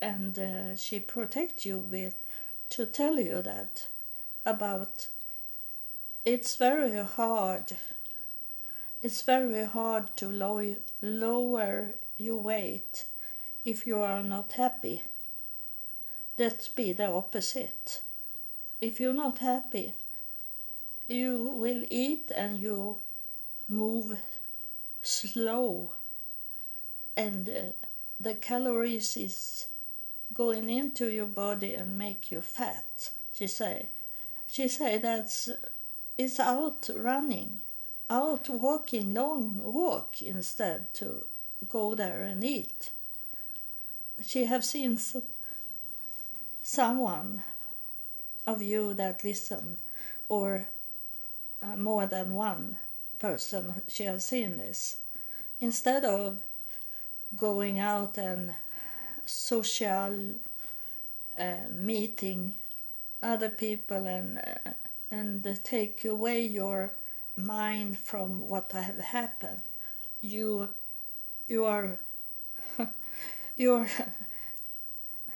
[0.00, 2.14] And uh, she protect you with
[2.70, 3.88] to tell you that
[4.46, 5.08] about
[6.32, 7.76] it's very hard.
[9.02, 13.06] It's very hard to low, lower your weight
[13.64, 15.02] if you are not happy.
[16.36, 18.02] Let's be the opposite.
[18.80, 19.94] If you're not happy
[21.08, 22.98] you will eat and you
[23.66, 24.18] move
[25.00, 25.92] slow.
[27.16, 27.62] And uh,
[28.20, 29.66] the calories is
[30.34, 33.88] going into your body and make you fat she say.
[34.46, 35.48] She say that's
[36.18, 37.60] is out running.
[38.10, 41.24] Out walking long walk instead to
[41.68, 42.90] go there and eat.
[44.22, 44.98] She have seen
[46.62, 47.42] someone
[48.46, 49.78] of you that listen
[50.28, 50.66] or
[51.62, 52.76] uh, more than one
[53.18, 54.96] person she has seen this.
[55.60, 56.42] Instead of
[57.36, 58.54] going out and
[59.26, 60.34] social
[61.38, 62.54] uh, meeting
[63.22, 64.70] other people and uh,
[65.10, 66.92] and take away your
[67.36, 69.62] mind from what have happened
[70.20, 70.68] you
[71.46, 71.98] you are
[73.56, 73.86] you're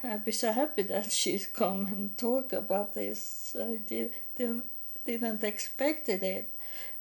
[0.05, 3.55] I'd be so happy that she's come and talk about this.
[3.59, 4.65] I did, didn't,
[5.07, 6.55] didn't expect it.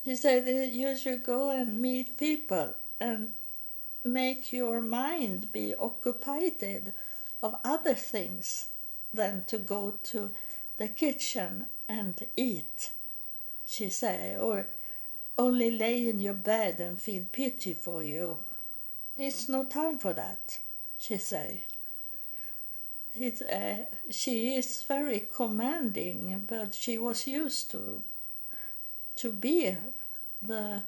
[0.05, 3.31] She said you should go and meet people and
[4.03, 6.93] make your mind be occupied
[7.41, 8.67] of other things
[9.13, 10.31] than to go to
[10.77, 12.91] the kitchen and eat,
[13.65, 14.67] she said, or
[15.37, 18.37] only lay in your bed and feel pity for you.
[19.17, 20.59] It's no time for that,
[20.97, 21.59] she said.
[23.13, 28.03] It, uh, she is very commanding, but she was used to
[29.17, 29.75] to be
[30.41, 30.83] the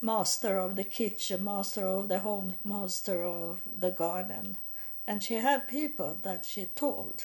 [0.00, 4.56] master of the kitchen, master of the home, master of the garden.
[5.06, 7.24] And she had people that she told.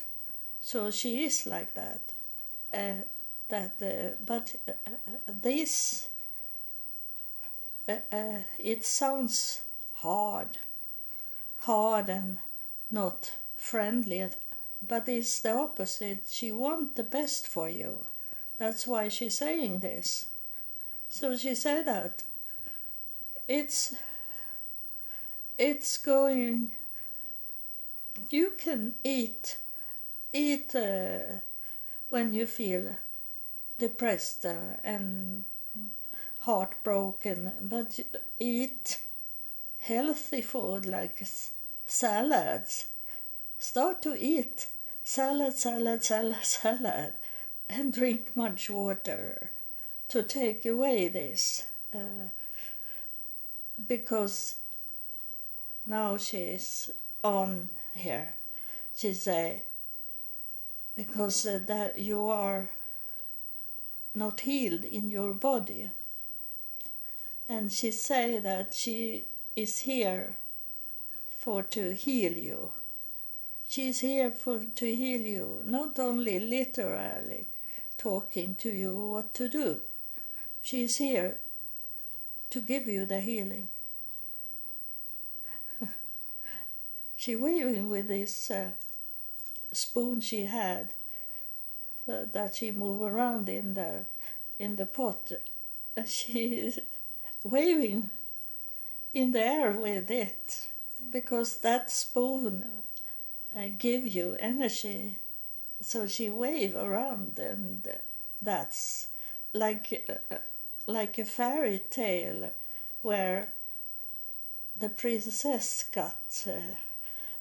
[0.60, 2.02] So she is like that.
[2.74, 3.04] Uh,
[3.50, 4.72] that uh, but uh,
[5.28, 6.08] this
[8.60, 9.62] it sounds
[9.96, 10.58] hard.
[11.60, 12.38] Hard and
[12.90, 14.30] not friendly
[14.88, 16.24] but it's the opposite.
[16.28, 18.00] She wants the best for you.
[18.58, 20.26] That's why she's saying this.
[21.10, 22.24] So she said that
[23.48, 23.96] it's
[25.58, 26.72] it's going
[28.30, 29.58] you can eat
[30.34, 31.40] eat uh,
[32.12, 32.98] when you feel
[33.80, 35.44] depressed and
[36.42, 38.00] heartbroken but
[38.40, 39.00] eat
[39.80, 41.24] healthy food like
[41.88, 42.86] salads
[43.58, 44.68] start to eat
[45.04, 47.14] salad salad salad salad
[47.68, 49.52] and drink much water
[50.08, 52.28] to take away this uh,
[53.88, 54.58] because
[55.86, 56.92] now she's
[57.24, 58.34] on here.
[58.96, 59.64] She say
[60.96, 62.70] because uh, that you are
[64.14, 65.90] not healed in your body.
[67.48, 70.38] And she say that she is here
[71.38, 72.72] for to heal you.
[73.68, 77.48] She is here for to heal you, not only literally
[77.98, 79.80] talking to you what to do.
[80.62, 81.38] She is here
[82.50, 83.70] to give you the healing.
[87.16, 88.72] she waving with this uh,
[89.72, 90.94] spoon she had
[92.08, 94.06] uh, that she moved around in the
[94.60, 95.32] in the pot.
[96.06, 96.74] She
[97.44, 98.10] waving
[99.14, 100.68] in the air with it
[101.12, 102.66] because that spoon
[103.56, 105.18] uh, give you energy.
[105.82, 107.88] So she wave around and
[108.42, 109.08] that's
[109.54, 110.38] like uh,
[110.88, 112.52] like a fairy tale
[113.02, 113.50] where
[114.80, 116.76] the princess got uh,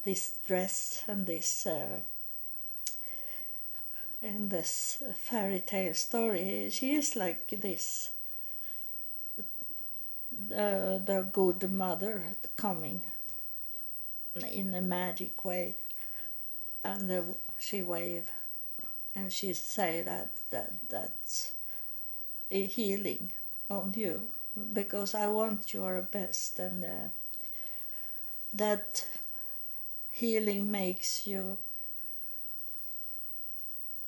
[0.02, 2.00] this dress and this uh,
[4.22, 8.10] in this fairy tale story she is like this
[10.48, 13.02] the good mother coming
[14.50, 15.76] in a magic way.
[16.84, 17.22] And uh,
[17.58, 18.30] she wave
[19.14, 21.52] and she say that that that's
[22.50, 23.32] a healing
[23.70, 24.28] on you
[24.72, 27.08] because I want your best and uh,
[28.52, 29.06] that
[30.10, 31.58] healing makes you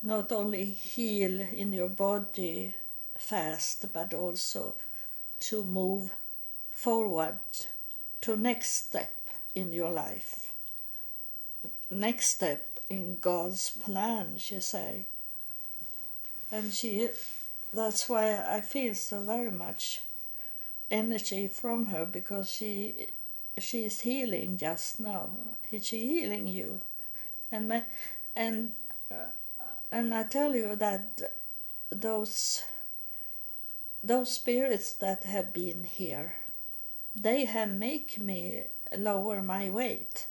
[0.03, 2.75] not only heal in your body
[3.17, 4.75] fast but also
[5.39, 6.11] to move
[6.71, 7.39] forward
[8.21, 9.15] to next step
[9.55, 10.53] in your life.
[11.91, 15.07] Next step in god's plan she say.
[16.51, 17.09] And she
[17.73, 20.01] that's why i feel so very much
[20.91, 23.07] energy from her because she
[23.59, 25.31] she's healing just now.
[25.71, 26.81] She's healing you.
[27.51, 27.83] And my,
[28.37, 28.73] and
[29.11, 29.33] uh,
[29.93, 31.35] and i tell you that
[31.91, 32.65] those
[34.03, 36.39] those spirits that have been here
[37.15, 38.63] they have make me
[38.97, 40.27] lower my weight.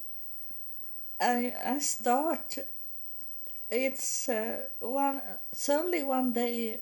[1.20, 2.57] I i start
[3.70, 6.82] it's uh, one suddenly one day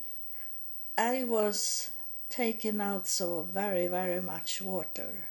[0.97, 1.91] i was
[2.29, 5.29] taking out so very very much water.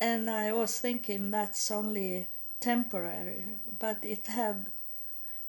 [0.00, 2.26] And i was thinking that's only
[2.60, 3.44] temporary
[3.78, 4.66] but it have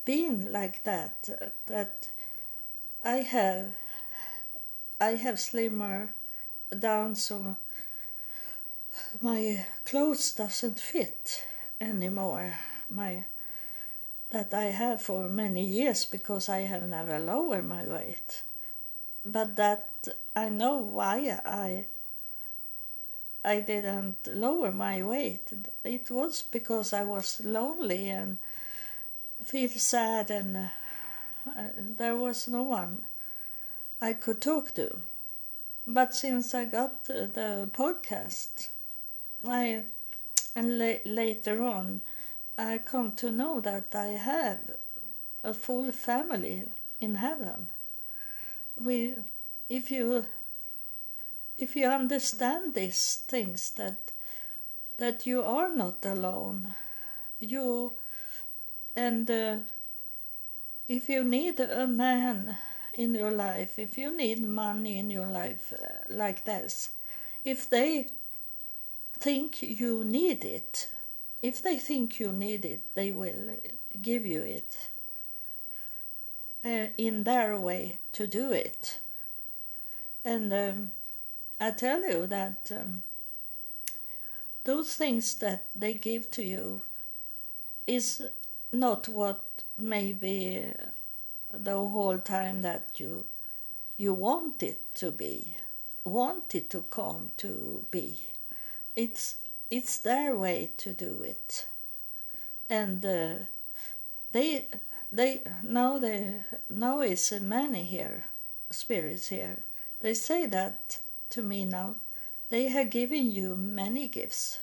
[0.06, 1.30] been like that
[1.66, 2.10] that
[3.04, 3.74] i have
[5.02, 6.14] i have slimmer
[6.80, 7.56] down so
[9.22, 11.44] my clothes doesn't fit
[11.82, 12.54] anymore.
[12.90, 13.26] My
[14.30, 18.44] that i have for many years because i have never lowered my weight.
[19.26, 19.90] But that
[20.36, 21.86] i know why i
[23.44, 25.52] i didn't lower my weight.
[25.84, 28.38] It was because i was lonely and
[29.46, 33.06] feel sad and uh, there was no one
[34.02, 35.00] i could talk to.
[35.88, 38.70] But since i got the podcast
[39.48, 39.84] i
[40.56, 42.02] and la- later on
[42.58, 44.60] i come to know that i have
[45.44, 46.64] a full family
[47.00, 47.68] in heaven.
[48.84, 49.16] We
[49.70, 50.26] if you
[51.58, 54.12] if you understand these things that
[54.98, 56.74] that you are not alone
[57.40, 57.94] you
[58.96, 59.58] and uh,
[60.88, 62.58] if you need a man
[62.94, 66.92] in your life if you need money in your life uh, like this
[67.44, 68.08] if they
[69.20, 70.88] think you need it
[71.42, 73.50] if they think you need it they will
[74.02, 74.90] give you it
[76.66, 79.00] uh, in their way to do it.
[80.24, 80.92] And um,
[81.62, 83.04] i tell you that um,
[84.66, 86.82] those things that they give to you
[87.86, 88.24] is
[88.80, 89.44] not what
[89.78, 90.74] maybe
[91.52, 93.26] the whole time that you
[93.98, 95.56] you want it to be
[96.06, 98.20] want it to come to be.
[98.96, 99.38] It's
[99.72, 101.68] it's their way to do it.
[102.70, 103.46] And uh,
[104.32, 104.68] they
[105.12, 106.36] they now they
[106.70, 108.26] now is many here
[108.72, 109.58] spirits here.
[110.02, 111.00] They say that
[111.32, 111.96] to me now
[112.50, 114.60] they have given you many gifts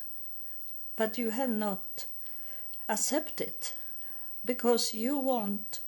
[0.95, 2.05] but you have not
[2.87, 3.53] accepted
[4.45, 5.79] because you want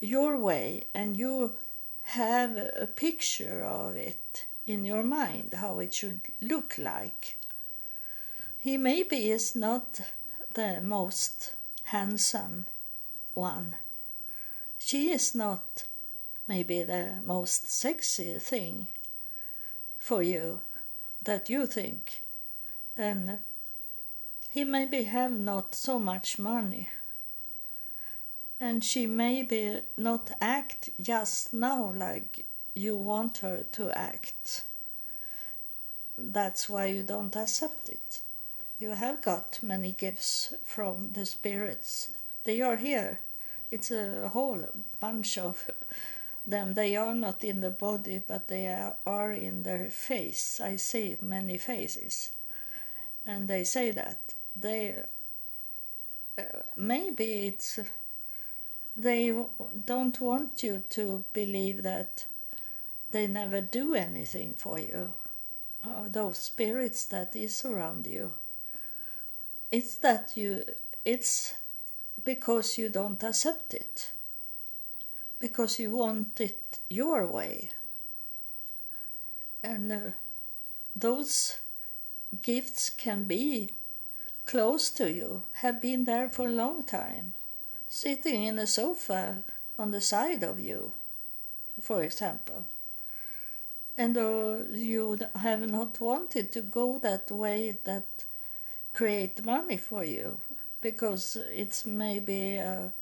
[0.00, 1.56] your way and you
[2.02, 7.36] have a picture of it in your mind how it should look like
[8.64, 10.00] he maybe is not
[10.54, 12.64] the most handsome
[13.34, 13.74] one.
[14.78, 15.84] She is not
[16.48, 18.86] maybe the most sexy thing
[19.98, 20.60] for you
[21.22, 22.22] that you think.
[22.96, 23.40] And
[24.48, 26.88] he maybe have not so much money.
[28.60, 32.44] And she maybe not act just now like
[32.74, 34.64] you want her to act.
[36.16, 38.20] That's why you don't accept it
[38.78, 42.10] you have got many gifts from the spirits.
[42.44, 43.20] They are here.
[43.70, 44.68] It's a whole
[45.00, 45.70] bunch of
[46.46, 46.74] them.
[46.74, 48.66] They are not in the body, but they
[49.06, 50.60] are in their face.
[50.60, 52.32] I see many faces.
[53.24, 54.18] And they say that.
[54.54, 54.96] They.
[56.38, 56.42] Uh,
[56.76, 57.78] maybe it's.
[58.96, 59.36] They
[59.84, 62.26] don't want you to believe that
[63.10, 65.12] they never do anything for you.
[65.82, 68.32] Uh, those spirits that is around you.
[69.70, 70.64] It's that you
[71.04, 71.54] it's
[72.24, 74.12] because you don't accept it.
[75.38, 77.70] Because you want it your way.
[79.62, 79.98] And uh,
[80.96, 81.58] those
[82.42, 83.70] gifts can be
[84.46, 87.34] close to you, have been there for a long time,
[87.94, 89.42] sitting in a sofa
[89.78, 90.92] on the side of you,
[91.80, 92.64] for example.
[93.96, 98.24] And uh, you have not wanted to go that way that
[98.92, 100.38] create money for you
[100.80, 102.92] because it's maybe a,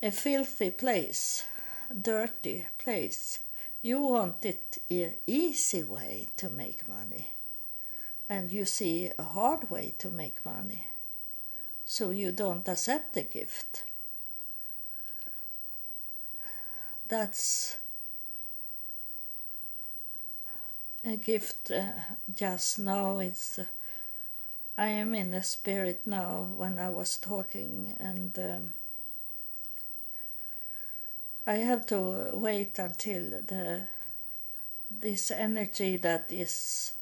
[0.00, 1.44] a filthy place,
[1.90, 3.40] dirty place.
[3.82, 7.30] You want it an easy way to make money
[8.28, 10.86] and you see a hard way to make money.
[11.86, 13.84] So you don't accept the gift.
[17.08, 17.78] That's
[21.04, 21.92] a gift uh,
[22.34, 23.18] just now.
[23.20, 23.64] It's uh,
[24.76, 28.70] I am in the spirit now when I was talking, and um,
[31.46, 33.86] I have to wait until the
[34.90, 36.92] this energy that is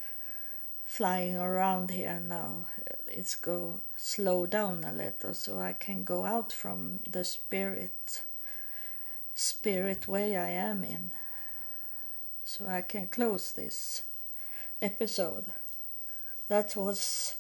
[0.97, 2.67] flying around here now
[3.09, 8.23] it's go slow down a little so i can go out from the spirit
[9.35, 11.11] spirit way i am in.
[12.45, 14.05] So i can close this
[14.81, 15.47] episode.
[16.49, 17.35] That was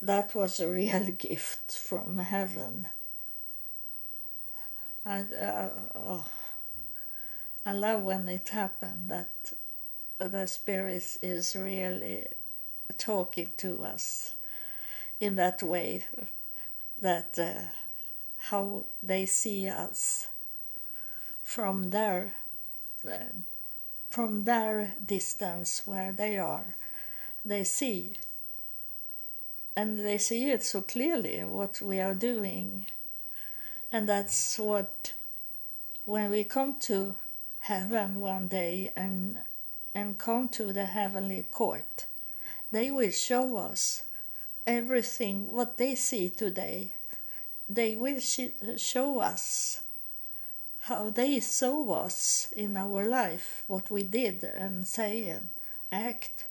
[0.00, 2.88] that was a real gift from heaven.
[5.04, 6.26] I, uh, oh,
[7.64, 9.52] I love when it happened that
[10.18, 12.26] the Spirit is really
[12.96, 14.34] talking to us
[15.20, 16.04] in that way
[17.00, 17.62] that uh,
[18.48, 20.26] how they see us
[21.42, 22.32] from their
[23.06, 23.32] uh,
[24.10, 26.76] from their distance where they are.
[27.44, 28.16] They see.
[29.76, 32.86] And they see it so clearly what we are doing.
[33.92, 35.12] And that's what
[36.04, 37.14] when we come to
[37.60, 39.38] heaven one day and
[39.98, 42.06] and come to the heavenly court.
[42.70, 44.04] They will show us
[44.66, 46.92] everything what they see today.
[47.68, 49.82] They will show us
[50.82, 55.48] how they saw us in our life, what we did and say and
[55.90, 56.46] act.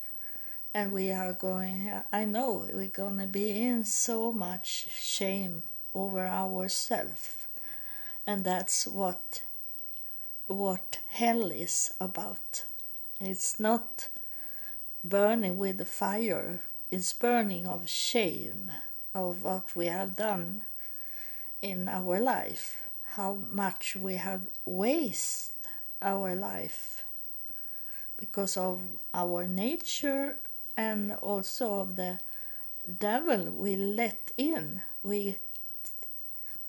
[0.73, 5.63] And we are going, I know we're going to be in so much shame
[5.95, 7.47] over ourselves.
[8.27, 9.41] And that's what
[10.47, 12.63] what hell is about.
[13.19, 14.09] It's not
[15.03, 16.61] burning with the fire,
[16.91, 18.71] it's burning of shame
[19.15, 20.61] of what we have done
[21.59, 25.55] in our life, how much we have wasted
[25.99, 27.03] our life
[28.17, 28.81] because of
[29.15, 30.37] our nature
[30.77, 32.19] and also of the
[32.99, 34.81] devil we let in.
[35.01, 35.37] We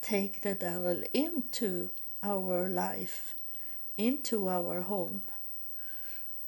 [0.01, 1.90] take the devil into
[2.22, 3.34] our life,
[3.99, 5.20] into our home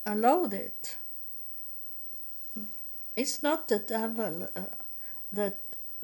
[0.07, 0.97] allowed it.
[3.17, 4.63] It's not the devil uh,
[5.33, 5.59] that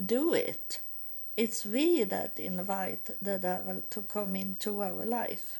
[0.04, 0.80] do it.
[1.36, 5.58] It's we that invite the devil to come into our life.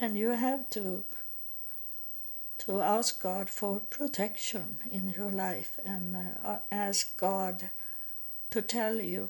[0.00, 1.04] And you have to
[2.58, 7.70] to ask God for protection in your life and uh, ask God
[8.50, 9.28] to tell you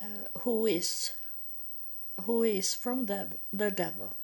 [0.00, 1.12] uh, who is
[2.24, 4.16] who is from the, the devil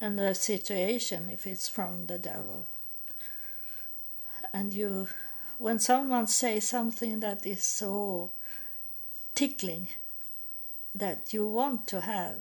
[0.00, 2.66] and the situation if it's from the devil.
[4.52, 5.08] And you,
[5.58, 8.30] when someone says something that is so
[9.34, 9.88] tickling
[10.94, 12.36] that you want to have,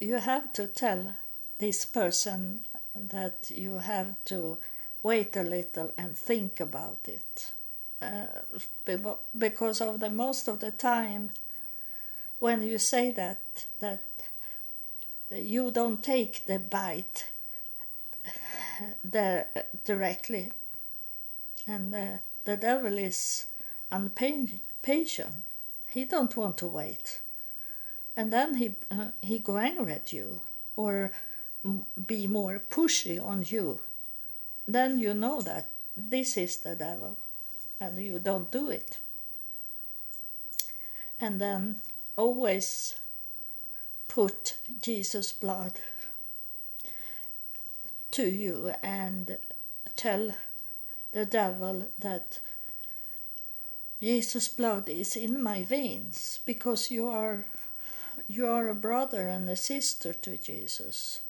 [0.00, 1.14] you have to tell
[1.58, 2.60] this person
[2.94, 4.58] that you have to
[5.02, 7.52] wait a little and think about it.
[8.00, 8.26] Uh,
[9.36, 11.30] because of the most of the time
[12.38, 14.02] when you say that that
[15.30, 17.26] you don't take the bite
[19.04, 19.46] the,
[19.84, 20.52] directly.
[21.66, 22.06] And uh,
[22.44, 23.46] the devil is
[23.92, 25.34] impatient.
[25.88, 27.20] He don't want to wait.
[28.16, 30.40] And then he, uh, he go angry at you
[30.76, 31.12] or
[32.06, 33.80] be more pushy on you.
[34.66, 37.16] Then you know that this is the devil
[37.80, 38.98] and you don't do it.
[41.20, 41.76] And then
[42.16, 42.96] always
[44.18, 45.74] put Jesus' blood
[48.10, 49.38] to you and
[49.94, 50.34] tell
[51.12, 52.40] the devil that
[54.02, 57.46] Jesus' blood is in my veins because you are
[58.26, 61.20] you are a brother and a sister to Jesus.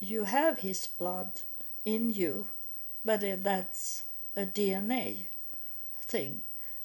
[0.00, 1.42] You have his blood
[1.84, 2.48] in you,
[3.04, 4.04] but that's
[4.34, 5.26] a DNA
[6.00, 6.40] thing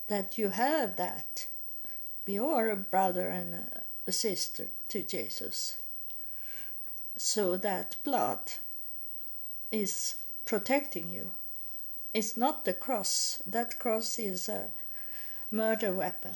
[0.08, 1.48] that you have that.
[2.28, 5.80] You are a brother and a sister to Jesus.
[7.18, 8.54] So that blood
[9.72, 11.32] is protecting you
[12.14, 13.42] It's not the cross.
[13.46, 14.72] That cross is a
[15.52, 16.36] murder weapon.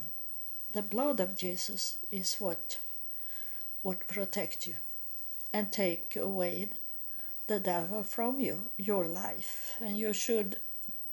[0.72, 2.80] The blood of Jesus is what
[3.82, 4.76] what protect you
[5.52, 6.70] and take away
[7.48, 9.76] the devil from you, your life.
[9.82, 10.58] And you should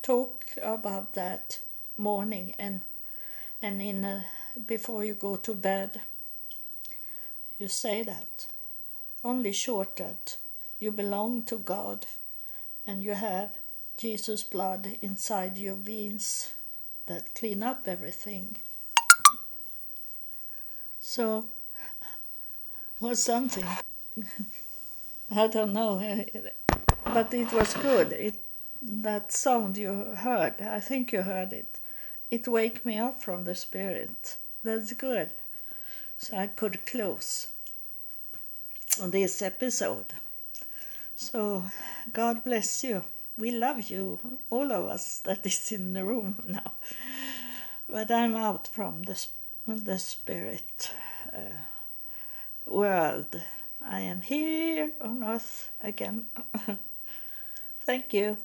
[0.03, 1.61] talk about that
[1.97, 2.83] morning and
[3.63, 4.25] and in a,
[4.67, 6.01] before you go to bed.
[7.61, 8.47] You say that
[9.23, 10.39] only short that
[10.79, 12.07] you belong to God
[12.87, 13.51] and you have
[13.99, 16.55] Jesus' blood inside your veins
[17.05, 18.57] that clean up everything.
[21.01, 21.45] So
[22.99, 23.67] was something.
[25.31, 26.25] I don't know,
[27.05, 28.13] but it was good.
[28.15, 28.37] It
[28.81, 31.79] that sound you heard, I think you heard it.
[32.31, 34.39] It wake me up from the spirit.
[34.65, 35.31] That's good.
[36.21, 37.49] So I could close
[39.01, 40.13] on this episode.
[41.17, 41.65] So
[42.13, 43.03] God bless you.
[43.39, 44.19] We love you,
[44.51, 46.73] all of us that is in the room now.
[47.89, 49.17] But I'm out from the
[49.67, 50.93] the spirit.
[51.33, 51.57] Uh,
[52.71, 53.41] world.
[53.83, 56.27] I am here on earth again.
[57.85, 58.37] Thank you.